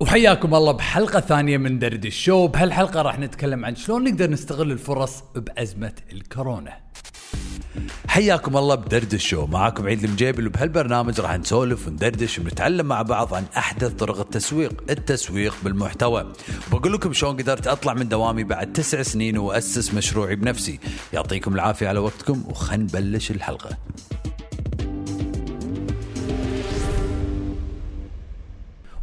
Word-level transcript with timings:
وحياكم 0.00 0.54
الله 0.54 0.72
بحلقة 0.72 1.20
ثانية 1.20 1.56
من 1.56 1.78
درد 1.78 2.06
الشو. 2.06 2.46
بهالحلقة 2.46 3.02
راح 3.02 3.18
نتكلم 3.18 3.64
عن 3.64 3.76
شلون 3.76 4.04
نقدر 4.04 4.30
نستغل 4.30 4.72
الفرص 4.72 5.22
بأزمة 5.36 5.92
الكورونا. 6.12 6.76
حياكم 8.08 8.56
الله 8.56 8.74
بدرد 8.74 9.14
الشو. 9.14 9.46
معاكم 9.46 9.86
عيد 9.86 10.04
المجيبل 10.04 10.46
وبهالبرنامج 10.46 11.20
راح 11.20 11.38
نسولف 11.38 11.88
وندردش 11.88 12.38
ونتعلم 12.38 12.86
مع 12.86 13.02
بعض 13.02 13.34
عن 13.34 13.44
أحدث 13.56 13.92
طرق 13.92 14.20
التسويق 14.20 14.82
التسويق 14.90 15.54
بالمحتوى. 15.64 16.32
بقول 16.72 16.92
لكم 16.92 17.12
شلون 17.12 17.36
قدرت 17.36 17.66
أطلع 17.66 17.94
من 17.94 18.08
دوامي 18.08 18.44
بعد 18.44 18.72
تسع 18.72 19.02
سنين 19.02 19.38
وأسس 19.38 19.94
مشروعي 19.94 20.36
بنفسي. 20.36 20.80
يعطيكم 21.12 21.54
العافية 21.54 21.88
على 21.88 21.98
وقتكم 21.98 22.44
وخل 22.48 22.80
نبلش 22.80 23.30
الحلقة. 23.30 23.76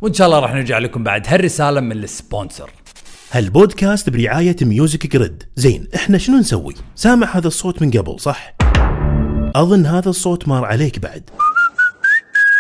وإن 0.03 0.13
شاء 0.13 0.27
الله 0.27 0.39
راح 0.39 0.53
نرجع 0.53 0.77
لكم 0.77 1.03
بعد. 1.03 1.27
هالرسالة 1.27 1.81
من 1.81 1.91
ال 1.91 2.00
sponsor. 2.00 2.69
هالبودكاست 3.31 4.09
برعاية 4.09 4.55
Music 4.61 5.07
Grid. 5.07 5.43
زين 5.55 5.87
إحنا 5.95 6.17
شنو 6.17 6.37
نسوي؟ 6.37 6.73
سامع 6.95 7.37
هذا 7.37 7.47
الصوت 7.47 7.81
من 7.81 7.91
قبل 7.91 8.19
صح؟ 8.19 8.55
أظن 9.55 9.85
هذا 9.85 10.09
الصوت 10.09 10.47
مار 10.47 10.65
عليك 10.65 10.99
بعد. 10.99 11.29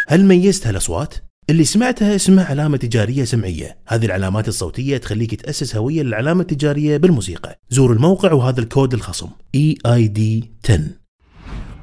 هل 0.07 0.25
ميزت 0.25 0.67
هالأصوات؟ 0.67 1.15
اللي 1.49 1.63
سمعتها 1.63 2.15
اسمها 2.15 2.45
علامة 2.45 2.77
تجارية 2.77 3.23
سمعية. 3.23 3.77
هذه 3.87 4.05
العلامات 4.05 4.47
الصوتية 4.47 4.97
تخليك 4.97 5.41
تأسس 5.41 5.75
هوية 5.75 6.03
للعلامة 6.03 6.41
التجارية 6.41 6.97
بالموسيقى. 6.97 7.59
زور 7.69 7.93
الموقع 7.93 8.33
وهذا 8.33 8.59
الكود 8.59 8.93
الخصم. 8.93 9.29
EID 9.57 10.45
10 10.65 11.02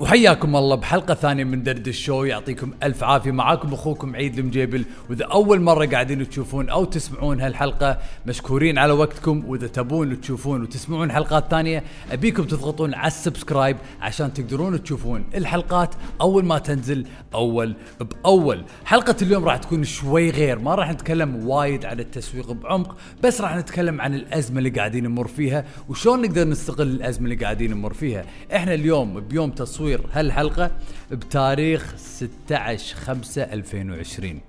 وحياكم 0.00 0.56
الله 0.56 0.76
بحلقة 0.76 1.14
ثانية 1.14 1.44
من 1.44 1.62
درد 1.62 1.88
الشو. 1.88 2.24
يعطيكم 2.24 2.72
ألف 2.82 3.04
عافية. 3.04 3.30
معاكم 3.30 3.72
أخوكم 3.72 4.16
عيد 4.16 4.38
المجيبل. 4.38 4.84
وإذا 5.10 5.24
أول 5.24 5.60
مرة 5.60 5.86
قاعدين 5.86 6.28
تشوفون 6.28 6.68
أو 6.68 6.84
تسمعون 6.84 7.40
هالحلقة 7.40 7.98
مشكورين 8.26 8.78
على 8.78 8.92
وقتكم. 8.92 9.44
وإذا 9.46 9.66
تبون 9.66 10.20
تشوفون 10.20 10.62
وتسمعون 10.62 11.12
حلقات 11.12 11.50
ثانية 11.50 11.84
أبيكم 12.12 12.44
تضغطون 12.44 12.94
على 12.94 13.06
السبسكرايب 13.06 13.76
عشان 14.00 14.32
تقدرون 14.32 14.82
تشوفون 14.82 15.24
الحلقات 15.34 15.94
أول 16.20 16.44
ما 16.44 16.58
تنزل 16.58 17.06
أول 17.34 17.74
بأول. 18.00 18.64
حلقة 18.84 19.16
اليوم 19.22 19.44
راح 19.44 19.56
تكون 19.56 19.84
شوي 19.84 20.30
غير. 20.30 20.58
ما 20.58 20.74
راح 20.74 20.90
نتكلم 20.92 21.48
وايد 21.48 21.84
عن 21.84 22.00
التسويق 22.00 22.52
بعمق 22.52 22.96
بس 23.22 23.40
راح 23.40 23.56
نتكلم 23.56 24.00
عن 24.00 24.14
الأزمة 24.14 24.58
اللي 24.58 24.70
قاعدين 24.70 25.04
نمر 25.04 25.26
فيها. 25.26 25.64
وشلون 25.88 26.22
نقدر 26.22 26.48
نستغل 26.48 26.86
الأزمة 26.86 27.24
اللي 27.24 27.44
قاعدين 27.44 27.70
نمر 27.70 27.92
فيها؟ 27.92 28.24
إحنا 28.54 28.74
اليوم 28.74 29.20
بيوم 29.20 29.50
تصوير 29.50 29.89
هالحلقة 30.12 30.78
بتاريخ 31.10 31.96
16 31.96 32.96
5 32.96 33.42
2020 33.42 34.40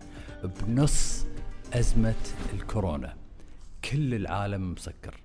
بنص 0.44 1.26
أزمة 1.74 2.16
الكورونا. 2.54 3.16
كل 3.92 4.14
العالم 4.14 4.72
مسكر. 4.72 5.20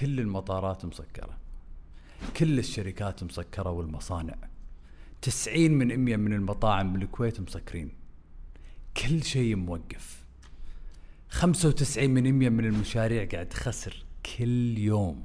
كل 0.00 0.20
المطارات 0.20 0.84
مسكرة. 0.84 1.38
كل 2.36 2.58
الشركات 2.58 3.24
مسكرة 3.24 3.70
والمصانع. 3.70 4.36
90 5.22 5.70
من 5.70 5.96
100 5.98 6.16
من 6.16 6.32
المطاعم 6.32 6.92
بالكويت 6.92 7.40
مسكرين. 7.40 7.92
كل 8.96 9.22
شيء 9.22 9.56
موقف. 9.56 10.24
95 11.28 12.10
من 12.10 12.32
100 12.32 12.48
من 12.48 12.64
المشاريع 12.64 13.24
قاعد 13.24 13.48
تخسر 13.48 14.04
كل 14.38 14.78
يوم. 14.78 15.22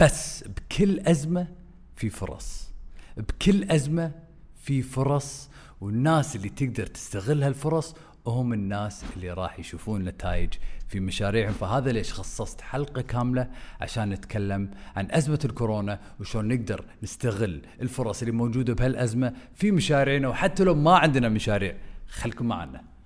بس 0.00 0.44
بكل 0.44 1.00
أزمة 1.00 1.57
في 1.98 2.10
فرص. 2.10 2.70
بكل 3.16 3.70
أزمة 3.70 4.12
في 4.60 4.82
فرص 4.82 5.50
والناس 5.80 6.36
اللي 6.36 6.48
تقدر 6.48 6.86
تستغل 6.86 7.42
هالفرص 7.42 7.94
هم 8.26 8.52
الناس 8.52 9.04
اللي 9.16 9.30
راح 9.30 9.58
يشوفون 9.58 10.04
نتائج 10.04 10.54
في 10.88 11.00
مشاريعهم. 11.00 11.52
فهذا 11.52 11.92
ليش 11.92 12.12
خصصت 12.12 12.60
حلقة 12.60 13.02
كاملة 13.02 13.50
عشان 13.80 14.10
نتكلم 14.10 14.70
عن 14.96 15.08
أزمة 15.10 15.38
الكورونا 15.44 16.00
وشلون 16.20 16.48
نقدر 16.48 16.84
نستغل 17.02 17.62
الفرص 17.80 18.22
اللي 18.22 18.32
موجودة 18.32 18.74
بهالأزمة 18.74 19.32
في 19.54 19.70
مشاريعنا. 19.70 20.28
وحتى 20.28 20.64
لو 20.64 20.74
ما 20.74 20.98
عندنا 20.98 21.28
مشاريع 21.28 21.74
خلكم 22.08 22.46
معنا. 22.46 22.97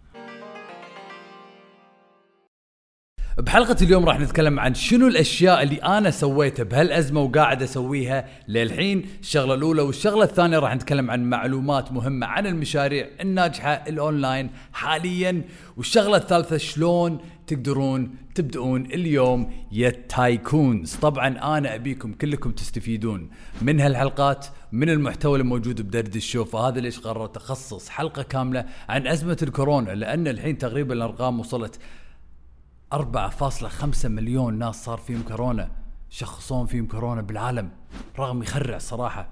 بحلقة 3.39 3.77
اليوم 3.83 4.05
راح 4.05 4.21
نتكلم 4.21 4.61
عن 4.61 4.75
شنو 4.75 5.07
الأشياء 5.07 5.63
اللي 5.63 5.77
أنا 5.77 6.11
سويتها 6.11 6.63
بهالأزمة 6.63 7.21
وقاعد 7.21 7.63
أسويها 7.63 8.29
للحين. 8.49 9.07
الشغلة 9.21 9.55
الأولى 9.55 9.83
والشغلة 9.83 10.25
الثانية 10.25 10.59
راح 10.59 10.75
نتكلم 10.75 11.11
عن 11.11 11.31
معلومات 11.31 11.93
مهمة 11.93 12.27
عن 12.27 12.47
المشاريع 12.47 13.09
الناجحة 13.21 13.73
الأونلاين 13.89 14.51
حاليا. 14.73 15.43
والشغلة 15.77 16.17
الثالثة 16.17 16.57
شلون 16.57 17.19
تقدرون 17.47 18.15
تبدؤون 18.35 18.87
اليوم 18.87 19.53
يا 19.73 19.91
tycoons 19.91 20.95
طبعا 20.95 21.29
أنا 21.59 21.75
أبيكم 21.75 22.13
كلكم 22.13 22.51
تستفيدون 22.51 23.31
من 23.63 23.81
هالحلقات 23.81 24.47
من 24.73 24.91
المحتوى 24.91 25.39
الموجود 25.39 25.83
بدرد 25.83 26.17
الشو 26.17 26.45
فهذا 26.45 26.81
ليش 26.81 26.99
قررت 26.99 27.37
أخصص 27.37 27.89
حلقة 27.89 28.23
كاملة 28.23 28.65
عن 28.89 29.07
أزمة 29.07 29.37
الكورونا 29.43 29.91
لأن 29.91 30.29
الحين 30.29 30.59
تقريبا 30.59 30.95
الأرقام 30.95 31.41
وصلت 31.41 31.79
4.5 32.93 34.07
مليون 34.07 34.59
ناس 34.59 34.85
صار 34.85 34.99
فيهم 34.99 35.23
كورونا 35.23 35.71
شخصون 36.11 36.67
فيهم 36.67 36.87
كورونا 36.87 37.23
بالعالم 37.23 37.71
رقم 38.19 38.43
يخرع 38.43 38.79
صراحة. 38.79 39.29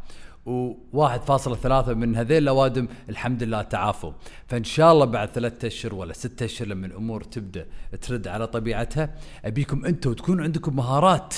و1.3 0.47 1.89
من 1.89 2.17
هذيل 2.17 2.43
الأوادم 2.43 2.89
الحمد 3.09 3.43
لله 3.43 3.63
تعافوا. 3.63 4.13
فإن 4.47 4.65
شاء 4.65 4.93
الله 4.93 5.05
بعد 5.05 5.29
ثلاثة 5.29 5.69
أشهر 5.69 5.95
ولا 5.95 6.13
ستة 6.13 6.45
أشهر 6.45 6.69
لما 6.69 6.87
الأمور 6.87 7.23
تبدأ 7.23 7.67
ترد 8.01 8.29
على 8.29 8.47
طبيعتها 8.47 9.15
أبيكم 9.45 9.85
أنتم 9.85 10.13
تكون 10.13 10.43
عندكم 10.43 10.77
مهارات 10.77 11.35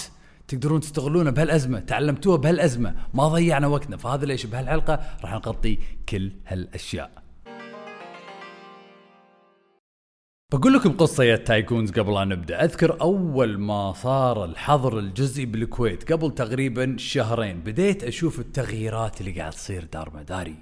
تقدرون 0.48 0.80
تستغلونها 0.80 1.32
بهالأزمة 1.32 1.80
تعلمتوها 1.80 2.36
بهالأزمة 2.36 2.94
ما 3.14 3.28
ضيعنا 3.28 3.66
وقتنا. 3.66 3.96
فهذا 3.96 4.26
ليش 4.26 4.46
بهالحلقة 4.46 5.00
راح 5.22 5.32
نغطي 5.32 5.78
كل 6.08 6.32
هالأشياء. 6.46 7.21
بقول 10.52 10.72
لكم 10.72 10.92
قصة 10.92 11.24
يا 11.24 11.36
تايكونز 11.36 11.90
قبل 11.90 12.16
أن 12.16 12.28
نبدأ. 12.28 12.64
أذكر 12.64 13.00
أول 13.00 13.58
ما 13.58 13.92
صار 13.92 14.44
الحظر 14.44 14.98
الجزئي 14.98 15.46
بالكويت 15.46 16.12
قبل 16.12 16.34
تقريبا 16.34 16.96
شهرين 16.98 17.60
بديت 17.60 18.04
أشوف 18.04 18.40
التغييرات 18.40 19.20
اللي 19.20 19.32
قاعد 19.32 19.52
تصير 19.52 19.84
دار 19.84 20.12
مداري. 20.14 20.56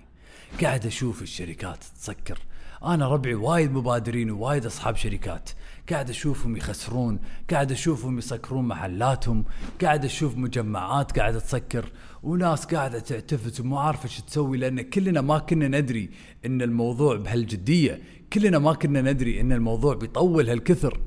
قاعد 0.63 0.87
أشوف 0.87 1.23
الشركات 1.23 1.85
تسكر. 1.85 2.39
أنا 2.85 3.09
ربعي 3.09 3.35
وايد 3.35 3.73
مبادرين 3.73 4.31
ووايد 4.31 4.67
أصحاب 4.67 4.97
شركات. 4.97 5.51
قاعد 5.91 6.11
أشوفهم 6.11 6.57
يخسرون 6.57 7.19
قاعد 7.51 7.73
أشوفهم 7.73 8.19
يسكرون 8.19 8.69
محلاتهم 8.69 9.45
قاعد 9.83 10.05
أشوف 10.05 10.37
مجمعات 10.37 11.19
قاعدة 11.19 11.39
تسكر 11.39 11.93
وناس 12.23 12.65
قاعدة 12.65 12.99
تعتفت 12.99 13.61
وما 13.61 13.81
عارفة 13.81 14.09
شو 14.09 14.23
تسوي 14.23 14.59
لأن 14.59 14.81
كلنا 14.81 15.21
ما 15.21 15.39
كنا 15.39 15.69
ندري 15.69 16.11
أن 16.47 16.63
الموضوع 16.63 17.17
بهالجدية 17.17 18.01
كلنا 18.33 18.59
ما 18.59 18.73
كنا 18.73 19.01
ندري 19.13 19.41
أن 19.41 19.53
الموضوع 19.53 19.95
بيطول 19.95 20.51
هالكثر. 20.51 21.01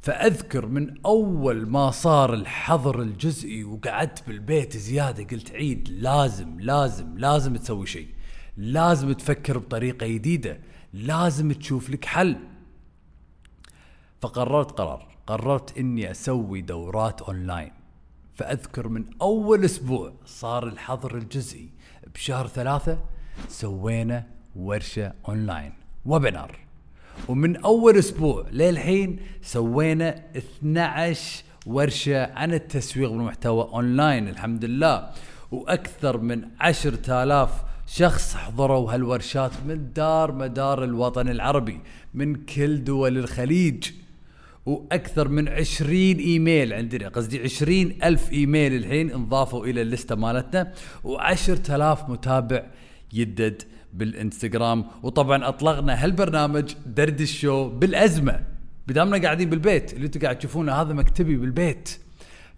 فأذكر 0.00 0.66
من 0.66 0.94
أول 1.06 1.68
ما 1.68 1.90
صار 1.90 2.34
الحظر 2.34 3.02
الجزئي 3.02 3.64
وقعدت 3.64 4.26
بالبيت 4.28 4.76
زيادة 4.76 5.24
قلت 5.24 5.52
عيد 5.52 5.88
لازم 5.88 6.60
لازم 6.60 7.18
لازم 7.18 7.56
تسوي 7.56 7.86
شيء. 7.86 8.08
لازم 8.56 9.12
تفكر 9.12 9.58
بطريقة 9.58 10.06
جديدة. 10.06 10.58
لازم 10.92 11.52
تشوف 11.52 11.90
لك 11.90 12.04
حل. 12.04 12.36
فقررت 14.24 14.70
قرار 14.70 15.06
قررت 15.26 15.78
إني 15.78 16.10
أسوي 16.10 16.60
دورات 16.60 17.22
أونلاين. 17.22 17.72
فأذكر 18.34 18.88
من 18.88 19.04
أول 19.22 19.64
أسبوع 19.64 20.12
صار 20.26 20.66
الحظر 20.66 21.16
الجزئي. 21.16 21.68
بشهر 22.14 22.46
ثلاثة 22.46 22.98
سوينا 23.48 24.26
ورشة 24.56 25.12
online 25.28 25.72
webinar. 26.04 26.58
ومن 27.28 27.56
أول 27.56 27.98
أسبوع 27.98 28.46
للحين 28.52 29.20
سوينا 29.42 30.22
12 30.36 31.44
ورشة 31.66 32.32
عن 32.32 32.54
التسويق 32.54 33.10
بالمحتوى 33.10 33.64
أونلاين 33.64 34.28
الحمد 34.28 34.64
لله. 34.64 35.10
وأكثر 35.52 36.18
من 36.18 36.48
10000 36.60 37.64
شخص 37.86 38.36
حضروا 38.36 38.92
هالورشات 38.92 39.52
من 39.66 39.92
دار 39.92 40.32
مدار 40.32 40.84
الوطن 40.84 41.28
العربي 41.28 41.80
من 42.14 42.34
كل 42.34 42.84
دول 42.84 43.18
الخليج. 43.18 44.03
وأكثر 44.66 45.28
من 45.28 45.48
20 45.48 46.16
إيميل 46.18 46.72
عندنا. 46.72 47.08
قصدي 47.08 47.42
20 47.42 47.98
ألف 48.04 48.32
إيميل 48.32 48.74
الحين 48.74 49.10
انضافوا 49.10 49.66
إلى 49.66 49.82
الليستة 49.82 50.14
مالتنا 50.14 50.72
و10000 51.04 52.10
متابع 52.10 52.66
يدد 53.12 53.62
بالإنستغرام. 53.92 54.84
وطبعا 55.02 55.48
أطلقنا 55.48 56.04
هالبرنامج 56.04 56.74
درد 56.86 57.20
الشو 57.20 57.68
بالأزمة. 57.68 58.40
بدامنا 58.86 59.22
قاعدين 59.22 59.50
بالبيت 59.50 59.92
اللي 59.92 60.06
أنتم 60.06 60.20
قاعد 60.20 60.38
تشوفونه 60.38 60.72
هذا 60.72 60.92
مكتبي 60.92 61.36
بالبيت. 61.36 62.03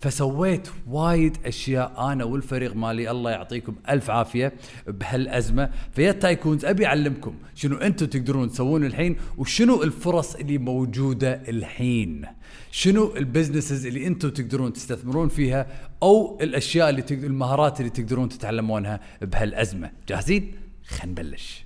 فسويت 0.01 0.69
وايد 0.87 1.37
أشياء. 1.47 2.13
أنا 2.13 2.25
والفريق 2.25 2.75
مالي 2.75 3.11
الله 3.11 3.31
يعطيكم 3.31 3.75
ألف 3.89 4.11
عافية 4.11 4.53
بهالأزمة. 4.87 5.71
فيا 5.93 6.13
tycoons 6.13 6.65
أبي 6.65 6.87
أعلمكم 6.87 7.35
شنو 7.55 7.77
أنتم 7.77 8.07
تقدرون 8.07 8.51
تسوون 8.51 8.85
الحين 8.85 9.17
وشنو 9.39 9.83
الفرص 9.83 10.35
اللي 10.35 10.59
موجودة 10.59 11.33
الحين. 11.49 12.25
شنو 12.71 13.17
ال 13.17 13.23
businesses 13.23 13.87
اللي 13.87 14.07
أنتم 14.07 14.31
تقدرون 14.31 14.73
تستثمرون 14.73 15.29
فيها 15.29 15.67
أو 16.03 16.39
الأشياء 16.41 16.91
اللي 16.91 17.03
تقدر 17.03 17.27
المهارات 17.27 17.81
اللي 17.81 17.91
تقدرون 17.91 18.29
تتعلمونها 18.29 19.01
بهالأزمة. 19.23 19.91
جاهزين؟ 20.09 20.55
خلينا 20.87 21.13
نبلش. 21.23 21.66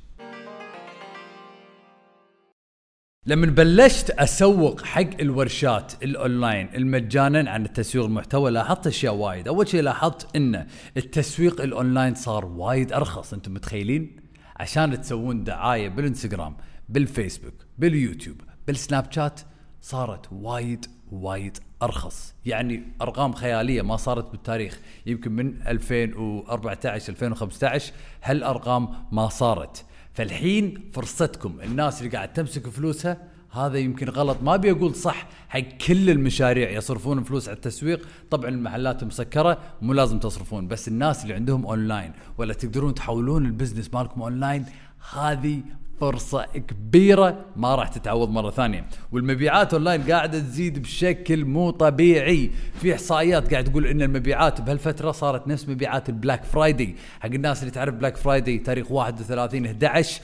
لما 3.31 3.47
بلشت 3.47 4.11
أسوق 4.11 4.85
حق 4.85 5.21
الورشات 5.21 5.93
الأونلاين 6.03 6.69
المجانا 6.75 7.51
عن 7.51 7.65
التسويق 7.65 8.05
المحتوى 8.05 8.51
لاحظت 8.51 8.87
أشياء 8.87 9.15
وايد، 9.15 9.49
أول 9.49 9.69
شيء 9.69 9.83
لاحظت 9.83 10.37
إن 10.37 10.67
التسويق 10.97 11.61
الأونلاين 11.61 12.15
صار 12.15 12.45
وايد 12.45 12.93
أرخص، 12.93 13.35
أنتم 13.35 13.55
متخيلين؟ 13.55 14.17
عشان 14.57 15.01
تسوون 15.01 15.45
دعاية 15.45 15.89
بالإنستغرام، 15.89 16.57
بالفيسبوك، 16.89 17.55
باليوتيوب، 17.79 18.37
بالسناب 18.67 19.13
شات 19.13 19.41
صارت 19.83 20.27
وايد 20.33 20.87
وايد 21.13 21.59
أرخص، 21.83 22.35
يعني 22.47 22.83
أرقام 23.03 23.33
خيالية 23.33 23.83
ما 23.83 23.97
صارت 23.97 24.31
بالتاريخ، 24.31 24.81
يمكن 25.07 25.33
من 25.33 25.67
2014 25.67 27.13
2015 27.13 27.93
هالأرقام 28.23 28.89
ما 29.13 29.29
صارت. 29.29 29.85
فالحين 30.13 30.91
فرصتكم. 30.93 31.61
الناس 31.65 32.03
اللي 32.03 32.17
قاعد 32.17 32.33
تمسك 32.33 32.69
فلوسها 32.69 33.17
هذا 33.51 33.79
يمكن 33.79 34.09
غلط. 34.09 34.43
ما 34.43 34.55
أبي 34.55 34.71
أقول 34.71 34.95
صح 34.95 35.29
حق 35.49 35.61
كل 35.61 36.11
المشاريع 36.11 36.71
يصرفون 36.71 37.23
فلوس 37.23 37.49
على 37.49 37.57
التسويق. 37.57 38.07
طبعا 38.31 38.49
المحلات 38.49 39.05
مسكرة 39.05 39.59
مو 39.83 39.93
لازم 39.93 40.19
تصرفون 40.19 40.69
بس 40.69 40.89
الناس 40.89 41.23
اللي 41.23 41.35
عندهم 41.35 41.67
اونلاين 41.67 42.13
ولا 42.39 42.55
تقدرون 42.55 42.95
تحولون 42.95 43.47
ال 43.47 43.52
business 43.52 43.95
مالكم 43.95 44.23
اونلاين 44.23 44.67
هذه 45.13 45.63
فرصة 46.01 46.45
كبيرة 46.45 47.45
ما 47.57 47.75
راح 47.75 47.89
تتعوض 47.89 48.31
مرة 48.31 48.51
ثانية. 48.51 48.87
والمبيعات 49.13 49.75
اونلاين 49.75 50.03
قاعدة 50.03 50.39
تزيد 50.39 50.83
بشكل 50.83 51.45
مو 51.45 51.71
طبيعي. 51.71 52.51
في 52.81 52.95
إحصائيات 52.95 53.51
قاعد 53.51 53.65
تقول 53.65 53.87
إن 53.87 54.03
المبيعات 54.03 54.61
بهالفترة 54.61 55.11
صارت 55.11 55.49
نفس 55.49 55.69
مبيعات 55.69 56.09
ال 56.09 56.15
Black 56.15 56.45
Friday. 56.45 56.97
حق 57.21 57.27
الناس 57.27 57.61
اللي 57.61 57.71
تعرف 57.71 57.95
Black 57.95 58.17
Friday 58.17 58.59
تاريخ 58.59 58.91
31 58.93 59.67
11 59.67 60.21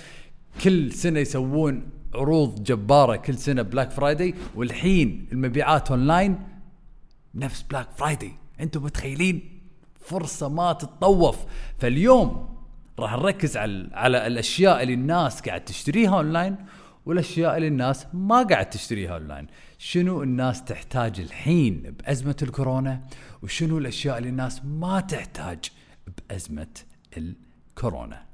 كل 0.64 0.92
سنة 0.92 1.20
يسوون 1.20 1.88
عروض 2.14 2.62
جبارة 2.62 3.16
كل 3.16 3.34
سنة 3.34 3.62
Black 3.62 3.90
Friday. 3.90 4.34
والحين 4.54 5.28
المبيعات 5.32 5.90
اونلاين 5.90 6.38
نفس 7.34 7.62
Black 7.62 7.88
Friday. 7.96 8.32
أنتم 8.60 8.82
متخيلين؟ 8.82 9.60
فرصة 10.00 10.48
ما 10.48 10.72
تتطوف. 10.72 11.36
فاليوم 11.78 12.55
راح 12.98 13.12
نركز 13.12 13.56
على 13.56 13.90
على 13.92 14.26
الأشياء 14.26 14.82
اللي 14.82 14.94
الناس 14.94 15.40
قاعد 15.40 15.64
تشتريها 15.64 16.16
اونلاين 16.16 16.56
والأشياء 17.06 17.56
اللي 17.56 17.68
الناس 17.68 18.06
ما 18.12 18.42
قاعد 18.42 18.70
تشتريها 18.70 19.14
اونلاين 19.14 19.46
شنو 19.78 20.22
الناس 20.22 20.64
تحتاج 20.64 21.20
الحين 21.20 21.82
بأزمة 21.98 22.36
الكورونا 22.42 23.00
وشنو 23.42 23.78
الأشياء 23.78 24.18
اللي 24.18 24.28
الناس 24.28 24.64
ما 24.64 25.00
تحتاج 25.00 25.70
بأزمة 26.28 26.74
الكورونا؟ 27.16 28.25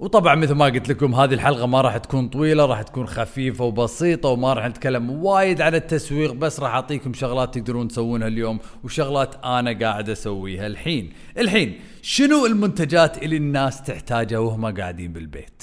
وطبعا 0.00 0.34
مثل 0.34 0.54
ما 0.54 0.64
قلت 0.64 0.88
لكم 0.88 1.14
هذه 1.14 1.34
الحلقة 1.34 1.66
ما 1.66 1.80
راح 1.80 1.96
تكون 1.96 2.28
طويلة 2.28 2.66
راح 2.66 2.82
تكون 2.82 3.06
خفيفة 3.06 3.64
وبسيطة 3.64 4.28
وما 4.28 4.52
راح 4.52 4.66
نتكلم 4.66 5.10
وايد 5.10 5.60
عن 5.60 5.74
التسويق 5.74 6.32
بس 6.32 6.60
راح 6.60 6.74
أعطيكم 6.74 7.14
شغلات 7.14 7.54
تقدرون 7.54 7.88
تسوونها 7.88 8.28
اليوم 8.28 8.58
وشغلات 8.84 9.44
أنا 9.44 9.78
قاعد 9.78 10.10
أسويها 10.10 10.66
الحين. 10.66 11.12
الحين 11.38 11.80
شنو 12.02 12.46
المنتجات 12.46 13.22
اللي 13.22 13.36
الناس 13.36 13.82
تحتاجها 13.82 14.38
وهم 14.38 14.76
قاعدين 14.76 15.12
بالبيت؟ 15.12 15.62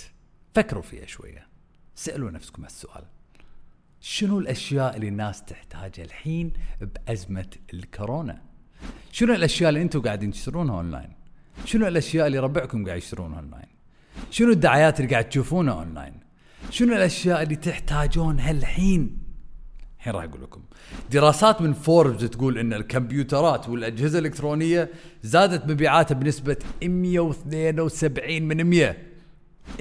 فكروا 0.55 0.81
فيها 0.81 1.05
شوية. 1.05 1.47
سألوا 1.95 2.31
نفسكم 2.31 2.63
هالسؤال. 2.63 3.03
شنو 4.01 4.39
الأشياء 4.39 4.95
اللي 4.95 5.07
الناس 5.07 5.43
تحتاجها 5.43 6.05
الحين 6.05 6.53
بأزمة 6.81 7.49
الكورونا؟ 7.73 8.41
شنو 9.11 9.33
الأشياء 9.33 9.69
اللي 9.69 9.81
أنتم 9.81 10.01
قاعدين 10.01 10.31
تشترونها 10.31 10.75
أونلاين؟ 10.75 11.09
شنو 11.65 11.87
الأشياء 11.87 12.27
اللي 12.27 12.39
ربعكم 12.39 12.85
قاعد 12.85 12.97
يشترونها 12.97 13.39
أونلاين؟ 13.39 13.76
شنو 14.31 14.51
الدعايات 14.51 14.99
اللي 14.99 15.11
قاعد 15.11 15.29
تشوفونها 15.29 15.73
اونلاين 15.73 16.13
شنو 16.69 16.95
الأشياء 16.95 17.43
اللي 17.43 17.55
تحتاجونها 17.55 18.51
الحين؟ 18.51 19.17
الحين 19.97 20.13
راح 20.13 20.23
أقول 20.23 20.41
لكم. 20.43 20.61
دراسات 21.11 21.61
من 21.61 21.73
فوربس 21.73 22.29
تقول 22.29 22.57
إن 22.57 22.73
الكمبيوترات 22.73 23.69
والأجهزة 23.69 24.19
الإلكترونية 24.19 24.89
زادت 25.23 25.71
مبيعاتها 25.71 26.15
بنسبة 26.15 26.57
172 26.83 28.43
من 28.43 28.63
100 28.63 28.97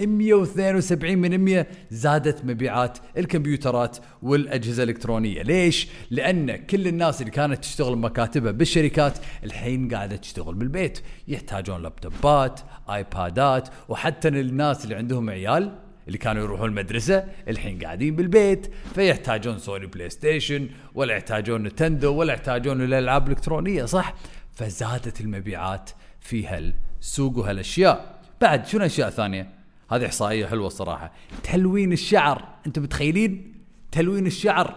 172 0.00 1.19
من 1.19 1.38
100 1.40 1.66
زادت 1.90 2.44
مبيعات 2.44 2.98
الكمبيوترات 3.16 3.98
والأجهزة 4.22 4.82
الإلكترونية، 4.82 5.43
ليش؟ 5.43 5.88
لأن 6.10 6.56
كل 6.56 6.87
الناس 6.87 7.20
اللي 7.20 7.31
كانت 7.31 7.58
تشتغل 7.58 7.94
بمكاتبها 7.96 8.52
بالشركات 8.52 9.19
الحين 9.44 9.94
قاعدة 9.94 10.16
تشتغل 10.16 10.54
بالبيت، 10.54 10.98
يحتاجون 11.28 11.82
لابتوبات، 11.82 12.60
آيبادات، 12.90 13.69
وحتى 13.88 14.28
الناس 14.28 14.84
اللي 14.84 14.94
عندهم 14.94 15.31
عيال 15.31 15.78
اللي 16.06 16.19
كانوا 16.19 16.42
يروحون 16.42 16.69
المدرسة 16.69 17.25
الحين 17.49 17.78
قاعدين 17.78 18.16
بالبيت 18.16 18.66
فيحتاجون 18.94 19.58
Sony 19.58 19.86
PlayStation 19.86 20.68
ولا 20.94 21.14
يحتاجون 21.14 21.62
Nintendo 21.62 22.14
ولا 22.14 22.32
يحتاجون 22.32 22.81
الالعاب 22.81 23.26
الإلكترونية 23.26 23.84
صح؟ 23.84 24.14
فزادت 24.54 25.20
المبيعات 25.20 25.90
في 26.20 26.46
هالسوق 26.46 27.38
وهالأشياء. 27.38 28.20
بعد 28.40 28.66
شنو 28.66 28.84
اشياء 28.84 29.10
ثانية؟ 29.10 29.55
هذه 29.90 30.06
إحصائية 30.06 30.46
حلوة 30.46 30.66
الصراحة. 30.66 31.12
تلوين 31.42 31.92
الشعر. 31.92 32.48
أنتم 32.66 32.82
متخيلين 32.82 33.54
تلوين 33.92 34.26
الشعر؟ 34.26 34.74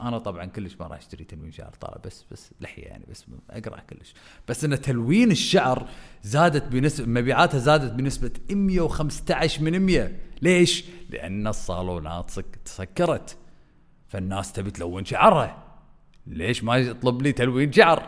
أنا 0.00 0.18
طبعا 0.18 0.44
كلش 0.44 0.76
ما 0.80 0.86
راح 0.86 0.98
أشتري 0.98 1.24
تلوين 1.24 1.52
شعر 1.52 1.70
طالع 1.80 1.96
بس 2.04 2.24
بس 2.30 2.50
لحية 2.60 2.84
يعني 2.84 3.04
بس 3.10 3.24
أقرع 3.50 3.80
كلش. 3.80 4.14
بس 4.48 4.64
إن 4.64 4.80
تلوين 4.80 5.30
الشعر 5.30 5.88
زادت 6.22 6.72
بنسبه 6.72 7.06
مبيعاتها 7.06 7.58
زادت 7.58 7.92
بنسبة 7.92 8.30
115 8.50 9.62
من 9.62 9.78
100 9.80 10.12
ليش؟ 10.42 10.84
لأن 11.10 11.46
الصالونات 11.46 12.30
تسكرت. 12.64 13.36
فالناس 14.08 14.52
تبي 14.52 14.70
تلون 14.70 15.04
شعرها. 15.04 15.62
ليش 16.26 16.64
ما 16.64 16.76
يطلب 16.76 17.22
لي 17.22 17.32
تلوين 17.32 17.72
شعر؟ 17.72 18.02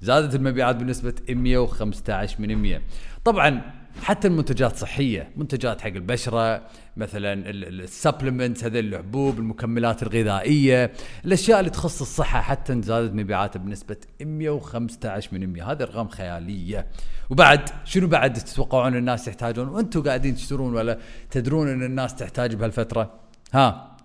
زادت 0.00 0.34
المبيعات 0.34 0.76
بنسبة 0.76 1.14
115 1.28 2.40
من 2.40 2.54
100 2.54 2.82
طبعا 3.24 3.72
حتى 4.02 4.28
المنتجات 4.28 4.76
صحية 4.76 5.30
منتجات 5.36 5.80
حق 5.80 5.86
البشرة 5.86 6.62
مثلا 6.96 7.50
السبلمنتس 7.50 8.64
هذول 8.64 8.94
الحبوب 8.94 9.38
المكملات 9.38 10.02
الغذائية 10.02 10.92
الأشياء 11.24 11.60
اللي 11.60 11.70
تخص 11.70 12.00
الصحة 12.00 12.40
حتى 12.40 12.82
زادت 12.82 13.14
مبيعاتها 13.14 13.58
بنسبة 13.58 13.96
115 14.20 15.28
من 15.32 15.52
100 15.52 15.72
هذه 15.72 15.82
أرقام 15.82 16.08
خيالية. 16.08 16.86
وبعد 17.30 17.68
شنو 17.84 18.08
بعد 18.08 18.32
تتوقعون 18.32 18.96
الناس 18.96 19.28
يحتاجون؟ 19.28 19.68
وأنتم 19.68 20.02
قاعدين 20.02 20.34
تشترون 20.34 20.74
ولا 20.74 20.98
تدرون 21.30 21.68
إن 21.68 21.82
الناس 21.82 22.14
تحتاج 22.14 22.54
بهالفترة؟ 22.54 23.20
ها 23.54 23.96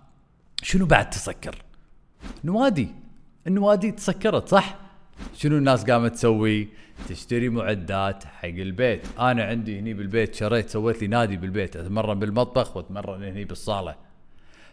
شنو 0.62 0.86
بعد 0.86 1.10
تسكر؟ 1.10 1.62
نوادي 2.44 2.88
النوادي 3.46 3.90
تسكرت 3.90 4.48
صح؟ 4.48 4.81
شنو 5.34 5.56
الناس 5.58 5.84
قامت 5.90 6.12
تسوي؟ 6.12 6.68
تشتري 7.08 7.48
معدات 7.48 8.24
حق 8.24 8.44
البيت. 8.44 9.00
أنا 9.18 9.44
عندي 9.44 9.78
هني 9.78 9.94
بالبيت 9.94 10.34
شريت 10.34 10.70
سويت 10.70 11.02
لي 11.02 11.06
نادي 11.06 11.36
بالبيت 11.36 11.76
أتمرن 11.76 12.18
بالمطبخ 12.18 12.76
وأتمرن 12.76 13.22
هني 13.22 13.44
بالصالة. 13.44 13.94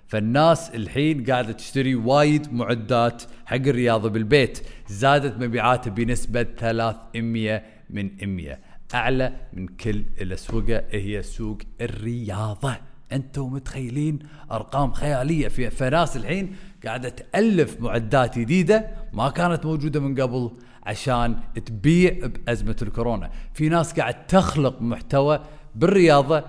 فالناس 0.08 0.70
الحين 0.76 1.26
قاعدة 1.26 1.52
تشتري 1.52 1.96
وايد 1.96 2.54
معدات 2.54 3.24
حق 3.46 3.56
الرياضة 3.56 4.10
بالبيت. 4.10 4.60
زادت 4.88 5.44
مبيعاتها 5.44 5.92
بنسبة 5.92 6.44
300 6.44 7.64
من 7.90 8.10
100 8.22 8.60
أعلى 8.94 9.34
من 9.54 9.68
كل 9.68 10.04
الاسواق 10.22 10.86
هي 10.92 11.24
سوق 11.24 11.58
الرياضة. 11.82 12.89
أنتم 13.12 13.54
متخيلين 13.54 14.20
أرقام 14.52 14.92
خيالية 14.92 15.48
في 15.48 15.70
فناس 15.70 16.18
الحين 16.18 16.56
قاعدة 16.86 17.10
تألف 17.10 17.82
معدات 17.82 18.40
جديدة 18.40 18.88
ما 19.14 19.30
كانت 19.30 19.66
موجودة 19.66 20.00
من 20.00 20.22
قبل 20.22 20.52
عشان 20.84 21.40
تبيع 21.66 22.28
بأزمة 22.28 22.76
الكورونا. 22.82 23.32
في 23.54 23.70
ناس 23.70 24.00
قاعد 24.00 24.28
تخلق 24.28 24.82
محتوى 24.82 25.40
بالرياضة 25.76 26.44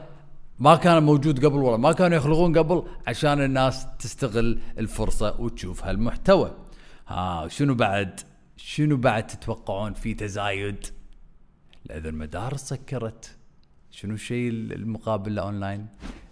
ما 0.59 0.77
كان 0.77 1.03
موجود 1.03 1.45
قبل 1.45 1.57
ولا 1.57 1.77
ما 1.77 1.93
كانوا 1.93 2.17
يخلقون 2.17 2.59
قبل 2.59 2.83
عشان 3.07 3.45
الناس 3.45 3.87
تستغل 3.99 4.61
الفرصة 4.79 5.41
وتشوف 5.41 5.85
هالمحتوى. 5.85 6.55
ها 7.09 7.49
شنو 7.49 7.75
بعد؟ 7.75 8.21
شنو 8.57 8.97
بعد 8.97 9.27
تتوقعون 9.27 9.93
في 9.93 10.15
تزايد؟ 10.15 10.87
اذا 11.91 12.09
المدارس 12.09 12.61
سكرت. 12.61 13.37
شنو 13.91 14.15
الشيء 14.15 14.49
المقابل 14.51 15.35
لأونلاين؟ 15.35 15.87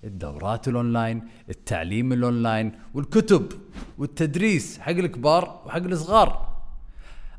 الدورات 0.04 0.68
الأونلاين 0.68 1.22
التعليم 1.48 2.12
الأونلاين 2.12 2.72
والكتب 2.94 3.52
والتدريس 3.98 4.78
حق 4.78 4.90
الكبار 4.90 5.62
وحق 5.66 5.82
الصغار. 5.82 6.48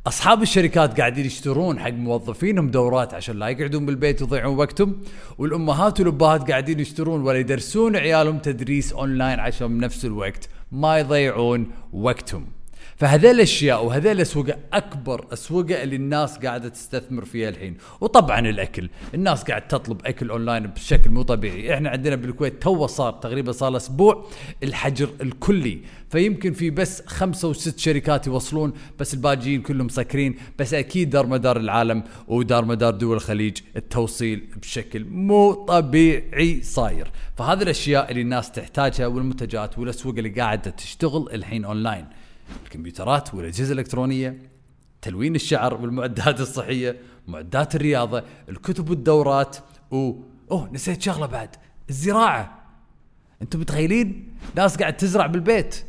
أصحاب 0.07 0.41
الشركات 0.41 0.99
قاعدين 0.99 1.25
يشترون 1.25 1.79
حق 1.79 1.89
موظفينهم 1.89 2.71
دورات 2.71 3.13
عشان 3.13 3.39
لا 3.39 3.47
يقعدون 3.47 3.85
بالبيت 3.85 4.21
ويضيعون 4.21 4.57
وقتهم. 4.57 5.01
والأمهات 5.37 5.99
والأبهات 5.99 6.51
قاعدين 6.51 6.79
يشترون 6.79 7.21
ولا 7.21 7.37
يدرسون 7.37 7.95
عيالهم 7.95 8.37
تدريس 8.37 8.93
أونلاين 8.93 9.39
عشان 9.39 9.77
بنفس 9.77 10.05
الوقت 10.05 10.49
ما 10.71 10.99
يضيعون 10.99 11.71
وقتهم. 11.93 12.45
فهذيل 12.99 13.31
الأشياء 13.31 13.85
وهذيل 13.85 14.11
الأسواق 14.11 14.59
أكبر 14.73 15.25
أسواق 15.33 15.79
اللي 15.81 15.95
الناس 15.95 16.37
قاعدة 16.37 16.69
تستثمر 16.69 17.25
فيها 17.25 17.49
الحين. 17.49 17.77
وطبعا 18.01 18.39
الأكل. 18.39 18.89
الناس 19.13 19.43
قاعد 19.43 19.67
تطلب 19.67 20.05
أكل 20.05 20.29
أونلاين 20.29 20.67
بشكل 20.67 21.09
مو 21.09 21.21
طبيعي. 21.21 21.73
إحنا 21.73 21.89
عندنا 21.89 22.15
بالكويت 22.15 22.63
تو 22.63 22.87
صار 22.87 23.13
تقريبا 23.13 23.51
صار 23.51 23.77
أسبوع 23.77 24.25
الحجر 24.63 25.09
الكلي. 25.21 25.79
فيمكن 26.09 26.53
في 26.53 26.69
بس 26.69 27.03
خمسة 27.05 27.47
وست 27.47 27.79
شركات 27.79 28.27
يوصلون 28.27 28.73
بس 28.99 29.13
الباجيين 29.13 29.61
كلهم 29.61 29.85
مسكرين. 29.85 30.35
بس 30.59 30.73
أكيد 30.73 31.09
دار 31.09 31.27
مدار 31.27 31.57
العالم 31.57 32.03
ودار 32.27 32.65
مدار 32.65 32.93
دول 32.93 33.15
الخليج 33.15 33.57
التوصيل 33.75 34.47
بشكل 34.61 35.05
مو 35.05 35.53
طبيعي 35.53 36.61
صاير. 36.61 37.07
فهذه 37.37 37.61
الأشياء 37.61 38.11
اللي 38.11 38.21
الناس 38.21 38.51
تحتاجها 38.51 39.07
والمنتجات 39.07 39.79
والأسواق 39.79 40.15
اللي 40.17 40.29
قاعدة 40.29 40.71
تشتغل 40.71 41.29
الحين 41.33 41.65
أونلاين. 41.65 42.05
الكمبيوترات 42.65 43.33
والأجهزة 43.33 43.73
الإلكترونية 43.73 44.37
تلوين 45.01 45.35
الشعر 45.35 45.73
والمعدات 45.73 46.39
الصحية 46.39 46.99
معدات 47.27 47.75
الرياضة 47.75 48.23
الكتب 48.49 48.89
والدورات 48.89 49.57
و 49.91 50.13
أوه 50.51 50.69
نسيت 50.71 51.01
شغلة 51.01 51.25
بعد 51.25 51.55
الزراعة. 51.89 52.59
أنتم 53.41 53.59
متخيلين؟ 53.59 54.35
ناس 54.55 54.77
قاعد 54.77 54.97
تزرع 54.97 55.25
بالبيت. 55.25 55.85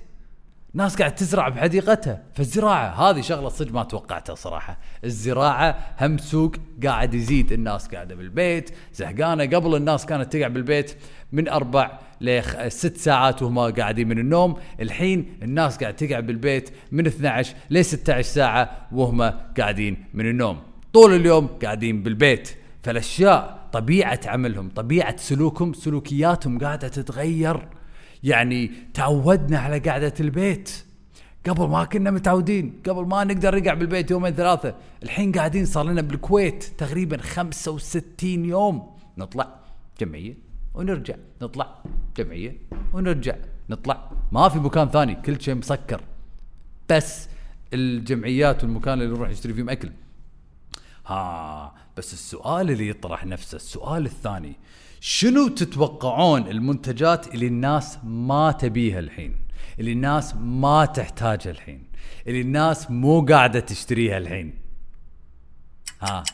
ناس 0.74 0.96
قاعد 0.96 1.14
تزرع 1.14 1.48
بحديقتها. 1.48 2.22
فالزراعة 2.34 3.10
هذه 3.10 3.20
شغلة 3.20 3.48
صدق 3.48 3.72
ما 3.72 3.82
توقعتها 3.82 4.34
صراحة. 4.34 4.78
الزراعة 5.04 5.94
هم 6.00 6.18
سوق 6.18 6.52
قاعد 6.84 7.14
يزيد 7.14 7.52
الناس 7.52 7.88
قاعدة 7.88 8.14
بالبيت 8.14 8.70
زهقانة. 8.94 9.44
قبل 9.44 9.76
الناس 9.76 10.06
كانت 10.06 10.32
تقعد 10.32 10.52
بالبيت 10.52 10.96
من 11.32 11.48
أربع 11.48 11.98
لست 12.20 12.96
ساعات 12.96 13.42
وهم 13.42 13.58
قاعدين 13.58 14.08
من 14.08 14.18
النوم. 14.18 14.56
الحين 14.80 15.36
الناس 15.42 15.78
قاعد 15.78 15.96
تقعد 15.96 16.26
بالبيت 16.26 16.70
من 16.92 17.06
12 17.06 17.54
ل 17.70 17.84
16 17.84 18.22
ساعة 18.22 18.88
وهم 18.92 19.22
قاعدين 19.58 20.04
من 20.14 20.30
النوم. 20.30 20.58
طول 20.92 21.14
اليوم 21.14 21.46
قاعدين 21.46 22.02
بالبيت. 22.02 22.50
فالأشياء 22.82 23.68
طبيعة 23.72 24.20
عملهم 24.26 24.68
طبيعة 24.68 25.16
سلوكهم 25.16 25.72
سلوكياتهم 25.72 26.58
قاعدة 26.58 26.88
تتغير. 26.88 27.68
يعني 28.22 28.70
تعودنا 28.94 29.58
على 29.58 29.78
قعدة 29.78 30.14
البيت. 30.20 30.84
قبل 31.48 31.68
ما 31.68 31.84
كنا 31.84 32.10
متعودين 32.10 32.80
قبل 32.88 33.06
ما 33.06 33.24
نقدر 33.24 33.58
نقع 33.58 33.74
بالبيت 33.74 34.10
يومين 34.10 34.32
ثلاثة. 34.32 34.74
الحين 35.02 35.32
قاعدين 35.32 35.64
صار 35.64 35.84
لنا 35.84 36.02
بالكويت 36.02 36.64
تقريبا 36.78 37.16
65 37.16 38.44
يوم. 38.44 38.96
نطلع. 39.18 39.60
جمعية 40.00 40.49
ونرجع 40.80 41.14
نطلع 41.42 41.82
جمعية 42.16 42.56
ونرجع 42.92 43.36
نطلع. 43.70 44.10
ما 44.32 44.48
في 44.48 44.58
مكان 44.58 44.88
ثاني 44.88 45.14
كل 45.14 45.40
شيء 45.40 45.54
مسكر. 45.54 46.00
بس 46.88 47.28
الجمعيات 47.72 48.64
والمكان 48.64 49.02
اللي 49.02 49.14
نروح 49.14 49.28
نشتري 49.28 49.54
فيهم 49.54 49.70
أكل. 49.70 49.92
ها 51.06 51.74
بس 51.96 52.12
السؤال 52.12 52.70
اللي 52.70 52.88
يطرح 52.88 53.26
نفسه 53.26 53.56
السؤال 53.56 54.06
الثاني 54.06 54.56
شنو 55.00 55.48
تتوقعون 55.48 56.48
المنتجات 56.48 57.34
اللي 57.34 57.46
الناس 57.46 57.98
ما 58.04 58.52
تبيها 58.52 58.98
الحين؟ 58.98 59.36
اللي 59.80 59.92
الناس 59.92 60.34
ما 60.34 60.84
تحتاجها 60.84 61.50
الحين؟ 61.50 61.84
اللي 62.26 62.40
الناس 62.40 62.90
مو 62.90 63.26
قاعدة 63.26 63.60
تشتريها 63.60 64.18
الحين؟ 64.18 64.58
ها 66.02 66.24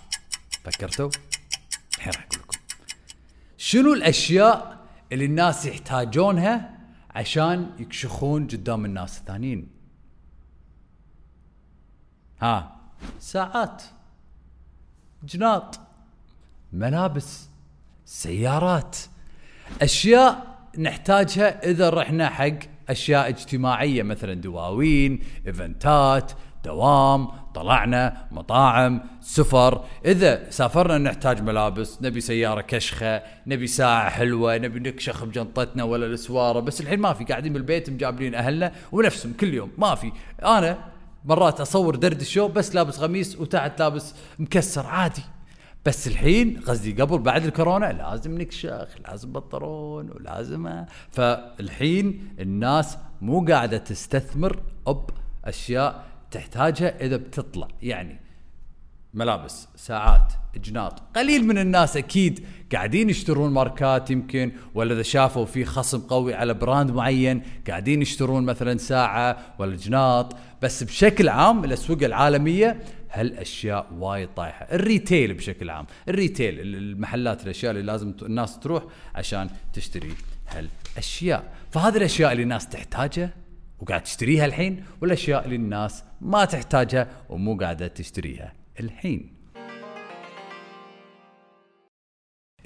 فكرتوا؟ 0.65 1.11
الحين 1.97 2.13
راح 2.13 2.27
أقول 2.33 2.46
شنو 3.57 3.93
الأشياء 3.93 4.79
اللي 5.13 5.25
الناس 5.25 5.67
يحتاجونها 5.67 6.79
عشان 7.15 7.71
يكشخون 7.79 8.47
قدام 8.47 8.85
الناس 8.85 9.19
الثانيين؟ 9.19 9.69
ها 12.41 12.77
ساعات 13.19 13.83
جناط 15.23 15.81
ملابس 16.73 17.49
سيارات 18.05 18.97
أشياء 19.83 20.57
نحتاجها 20.79 21.71
إذا 21.71 21.91
رحنا 21.91 22.29
حق 22.31 22.59
أشياء 22.89 23.29
اجتماعية 23.29 24.03
مثلا 24.03 24.35
دواوين 24.35 25.23
إيفنتات 25.47 26.33
دوام 26.67 27.29
طلعنا 27.55 28.27
مطاعم 28.33 29.01
سفر. 29.21 29.85
إذا 30.05 30.51
سافرنا 30.51 30.99
نحتاج 30.99 31.43
ملابس 31.43 32.03
نبي 32.03 32.21
سيارة 32.21 32.61
كشخة 32.61 33.23
نبي 33.47 33.67
ساعة 33.67 34.11
حلوة 34.11 34.59
نبي 34.59 34.81
نكشخ 34.81 35.25
بجنطتنا 35.25 35.85
ولا 35.85 36.07
السواره 36.07 36.61
بس 36.61 36.81
الحين 36.81 37.01
ما 37.01 37.13
في. 37.13 37.25
قاعدين 37.25 37.53
بالبيت 37.53 37.91
مجابلين 37.91 38.35
أهلنا 38.35 38.73
ونفسهم 38.93 39.33
كل 39.33 39.55
يوم. 39.55 39.71
ما 39.79 39.95
في. 39.95 40.13
أنا 40.43 40.79
مرات 41.25 41.61
أصور 41.61 41.97
دردش 41.97 42.21
شو 42.21 42.49
بس 42.49 42.75
لابس 42.75 43.01
قميص 43.01 43.37
وتحت 43.37 43.81
لابس 43.81 44.15
مكسر 44.39 44.87
عادي. 44.87 45.23
بس 45.87 46.09
الحين 46.09 46.61
قصدي 46.67 46.93
قبل 47.03 47.19
بعد 47.19 47.45
الكورونا 47.45 47.93
لازم 47.93 48.39
نكشخ 48.41 48.89
لازم 49.09 49.33
بنطرون 49.33 50.11
ولازم 50.11 50.85
فالحين 51.11 52.29
الناس 52.41 52.99
مو 53.21 53.45
قاعدة 53.49 53.79
تستثمر 53.79 54.61
بأشياء 55.45 56.05
تحتاجها 56.31 57.05
إذا 57.07 57.17
بتطلع. 57.17 57.69
يعني 57.83 58.21
ملابس 59.15 59.69
ساعات 59.77 60.33
جناط. 60.57 61.03
قليل 61.17 61.45
من 61.45 61.59
الناس 61.59 61.97
أكيد 61.97 62.45
قاعدين 62.73 63.11
يشترون 63.11 63.53
ماركات 63.53 64.11
يمكن 64.11 64.53
ولا 64.75 64.95
إذا 64.95 65.03
شافوا 65.03 65.45
في 65.45 65.65
خصم 65.65 66.01
قوي 66.01 66.35
على 66.35 66.55
brand 66.55 66.91
معين 66.91 67.43
قاعدين 67.69 68.03
يشترون 68.03 68.45
مثلا 68.45 68.79
ساعة 68.79 69.55
ولا 69.59 69.77
جناط. 69.77 70.37
بس 70.63 70.83
بشكل 70.83 71.29
عام 71.29 71.65
الأسواق 71.65 72.03
العالمية 72.03 72.81
هالأشياء 73.13 73.87
وايد 73.93 74.29
طايحة. 74.37 74.67
الريتيل 74.73 75.35
بشكل 75.35 75.71
عام. 75.71 75.87
الريتيل 76.09 76.61
المحلات 76.61 77.45
الأشياء 77.45 77.71
اللي 77.71 77.83
لازم 77.83 78.15
الناس 78.23 78.59
تروح 78.59 78.85
عشان 79.15 79.51
تشتري 79.73 80.15
هالأشياء. 80.49 81.53
فهذه 81.71 81.97
الأشياء 81.97 82.33
اللي 82.33 82.43
الناس 82.43 82.69
تحتاجها 82.69 83.46
وقاعد 83.81 84.03
تشتريها 84.03 84.45
الحين 84.45 84.85
والأشياء 85.01 85.45
اللي 85.45 85.57
الناس 85.57 86.05
ما 86.21 86.45
تحتاجها 86.45 87.09
ومو 87.29 87.57
قاعدة 87.57 87.87
تشتريها 87.87 88.53
الحين. 88.81 89.37